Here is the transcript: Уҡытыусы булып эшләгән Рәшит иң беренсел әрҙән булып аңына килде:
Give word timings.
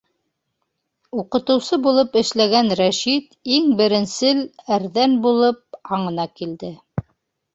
Уҡытыусы 1.23 1.77
булып 1.87 2.15
эшләгән 2.21 2.71
Рәшит 2.79 3.37
иң 3.57 3.69
беренсел 3.81 4.41
әрҙән 4.77 5.15
булып 5.27 5.79
аңына 5.99 6.25
килде: 6.41 6.73